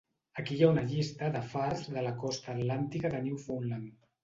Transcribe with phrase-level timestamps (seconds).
[0.43, 3.97] Aquí hi ha una lliste de fars de la costa atlàntica de Newfoundland.